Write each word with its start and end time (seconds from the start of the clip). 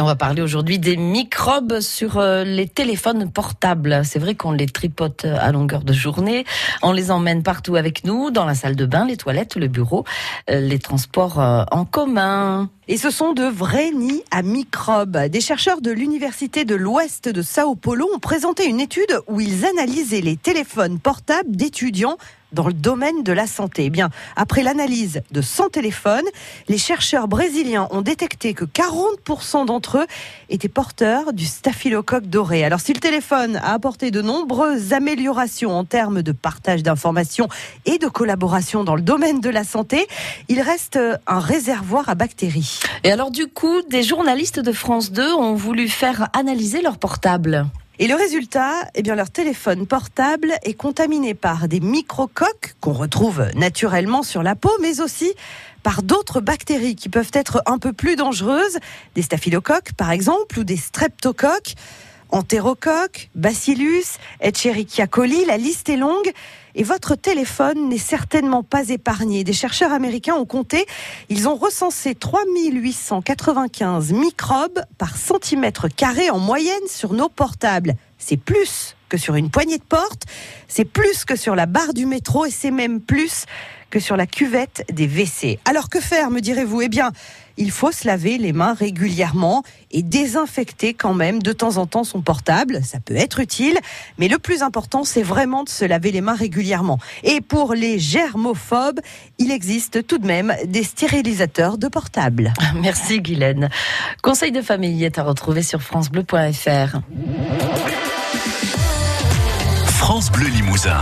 on 0.00 0.06
va 0.06 0.16
parler 0.16 0.42
aujourd'hui 0.42 0.78
des 0.78 0.96
microbes 0.96 1.80
sur 1.80 2.18
euh, 2.18 2.44
les 2.44 2.66
téléphones 2.66 3.30
portables. 3.30 4.00
C'est 4.04 4.18
vrai 4.18 4.34
qu'on 4.34 4.52
les 4.52 4.66
tripote 4.66 5.24
à 5.24 5.52
longueur 5.52 5.82
de 5.82 5.92
journée, 5.92 6.44
on 6.82 6.92
les 6.92 7.10
emmène 7.10 7.42
partout 7.42 7.76
avec 7.76 8.04
nous, 8.04 8.30
dans 8.30 8.44
la 8.44 8.54
salle 8.54 8.76
de 8.76 8.86
bain, 8.86 9.06
les 9.06 9.16
toilettes, 9.16 9.56
le 9.56 9.68
bureau, 9.68 10.04
euh, 10.50 10.60
les 10.60 10.78
transports 10.78 11.40
euh, 11.40 11.64
en 11.70 11.84
commun. 11.84 12.70
Et 12.92 12.96
ce 12.96 13.10
sont 13.10 13.34
de 13.34 13.44
vrais 13.44 13.92
nids 13.92 14.24
à 14.32 14.42
microbes. 14.42 15.16
Des 15.16 15.40
chercheurs 15.40 15.80
de 15.80 15.92
l'Université 15.92 16.64
de 16.64 16.74
l'Ouest 16.74 17.28
de 17.28 17.40
Sao 17.40 17.76
Paulo 17.76 18.10
ont 18.12 18.18
présenté 18.18 18.66
une 18.66 18.80
étude 18.80 19.16
où 19.28 19.40
ils 19.40 19.64
analysaient 19.64 20.20
les 20.20 20.36
téléphones 20.36 20.98
portables 20.98 21.54
d'étudiants 21.54 22.16
dans 22.52 22.66
le 22.66 22.72
domaine 22.72 23.22
de 23.22 23.32
la 23.32 23.46
santé. 23.46 23.84
Eh 23.86 23.90
bien, 23.90 24.10
après 24.36 24.62
l'analyse 24.62 25.22
de 25.30 25.40
100 25.40 25.70
téléphones, 25.70 26.26
les 26.68 26.78
chercheurs 26.78 27.28
brésiliens 27.28 27.88
ont 27.90 28.02
détecté 28.02 28.54
que 28.54 28.64
40% 28.64 29.66
d'entre 29.66 29.98
eux 29.98 30.06
étaient 30.48 30.68
porteurs 30.68 31.32
du 31.32 31.46
staphylocoque 31.46 32.26
doré. 32.26 32.64
Alors, 32.64 32.80
si 32.80 32.92
le 32.92 33.00
téléphone 33.00 33.56
a 33.56 33.72
apporté 33.72 34.10
de 34.10 34.22
nombreuses 34.22 34.92
améliorations 34.92 35.76
en 35.76 35.84
termes 35.84 36.22
de 36.22 36.32
partage 36.32 36.82
d'informations 36.82 37.48
et 37.86 37.98
de 37.98 38.08
collaboration 38.08 38.84
dans 38.84 38.96
le 38.96 39.02
domaine 39.02 39.40
de 39.40 39.50
la 39.50 39.64
santé, 39.64 40.06
il 40.48 40.60
reste 40.60 40.98
un 41.26 41.38
réservoir 41.38 42.08
à 42.08 42.14
bactéries. 42.14 42.79
Et 43.04 43.12
alors, 43.12 43.30
du 43.30 43.46
coup, 43.46 43.82
des 43.82 44.02
journalistes 44.02 44.60
de 44.60 44.72
France 44.72 45.12
2 45.12 45.32
ont 45.34 45.54
voulu 45.54 45.88
faire 45.88 46.28
analyser 46.32 46.82
leur 46.82 46.98
portable. 46.98 47.66
Et 47.98 48.08
le 48.08 48.14
résultat, 48.14 48.72
eh 48.94 49.02
bien, 49.02 49.14
leur 49.14 49.30
téléphone 49.30 49.86
portable 49.86 50.54
est 50.62 50.72
contaminé 50.72 51.34
par 51.34 51.68
des 51.68 51.80
microcoques 51.80 52.74
qu'on 52.80 52.94
retrouve 52.94 53.46
naturellement 53.54 54.22
sur 54.22 54.42
la 54.42 54.54
peau, 54.54 54.70
mais 54.80 55.02
aussi 55.02 55.34
par 55.82 56.02
d'autres 56.02 56.40
bactéries 56.40 56.96
qui 56.96 57.10
peuvent 57.10 57.30
être 57.34 57.62
un 57.66 57.78
peu 57.78 57.92
plus 57.92 58.16
dangereuses, 58.16 58.78
des 59.14 59.22
staphylocoques 59.22 59.92
par 59.98 60.10
exemple, 60.12 60.58
ou 60.58 60.64
des 60.64 60.78
streptocoques 60.78 61.74
entérocoque, 62.32 63.30
bacillus, 63.34 64.18
Escherichia 64.40 65.06
coli, 65.06 65.44
la 65.44 65.56
liste 65.56 65.88
est 65.88 65.96
longue. 65.96 66.30
Et 66.74 66.84
votre 66.84 67.16
téléphone 67.16 67.88
n'est 67.88 67.98
certainement 67.98 68.62
pas 68.62 68.90
épargné. 68.90 69.42
Des 69.42 69.52
chercheurs 69.52 69.92
américains 69.92 70.36
ont 70.36 70.46
compté, 70.46 70.86
ils 71.28 71.48
ont 71.48 71.56
recensé 71.56 72.14
3895 72.14 74.12
microbes 74.12 74.80
par 74.96 75.16
centimètre 75.16 75.88
carré 75.88 76.30
en 76.30 76.38
moyenne 76.38 76.86
sur 76.88 77.12
nos 77.12 77.28
portables. 77.28 77.94
C'est 78.18 78.36
plus 78.36 78.94
que 79.10 79.18
sur 79.18 79.34
une 79.34 79.50
poignée 79.50 79.76
de 79.76 79.82
porte, 79.82 80.22
c'est 80.68 80.86
plus 80.86 81.26
que 81.26 81.36
sur 81.36 81.54
la 81.54 81.66
barre 81.66 81.92
du 81.92 82.06
métro 82.06 82.46
et 82.46 82.50
c'est 82.50 82.70
même 82.70 83.02
plus 83.02 83.44
que 83.90 84.00
sur 84.00 84.16
la 84.16 84.26
cuvette 84.26 84.84
des 84.90 85.06
WC. 85.06 85.58
Alors 85.64 85.90
que 85.90 86.00
faire, 86.00 86.30
me 86.30 86.40
direz-vous? 86.40 86.82
Eh 86.82 86.88
bien, 86.88 87.10
il 87.56 87.70
faut 87.70 87.92
se 87.92 88.06
laver 88.06 88.38
les 88.38 88.52
mains 88.52 88.72
régulièrement 88.72 89.62
et 89.90 90.02
désinfecter 90.02 90.94
quand 90.94 91.12
même 91.12 91.42
de 91.42 91.52
temps 91.52 91.76
en 91.76 91.86
temps 91.86 92.04
son 92.04 92.22
portable. 92.22 92.80
Ça 92.84 93.00
peut 93.00 93.16
être 93.16 93.40
utile, 93.40 93.78
mais 94.18 94.28
le 94.28 94.38
plus 94.38 94.62
important, 94.62 95.04
c'est 95.04 95.22
vraiment 95.22 95.64
de 95.64 95.68
se 95.68 95.84
laver 95.84 96.12
les 96.12 96.20
mains 96.20 96.34
régulièrement. 96.34 96.98
Et 97.24 97.40
pour 97.40 97.74
les 97.74 97.98
germophobes, 97.98 99.00
il 99.38 99.50
existe 99.50 100.06
tout 100.06 100.18
de 100.18 100.26
même 100.26 100.54
des 100.64 100.84
stérilisateurs 100.84 101.76
de 101.76 101.88
portables. 101.88 102.52
Merci 102.76 103.20
Guylaine. 103.20 103.68
Conseil 104.22 104.52
de 104.52 104.62
famille 104.62 105.04
est 105.04 105.18
à 105.18 105.24
retrouver 105.24 105.62
sur 105.62 105.82
francebleu.fr. 105.82 107.00
France 110.10 110.32
Bleu 110.32 110.48
Limousin. 110.48 110.98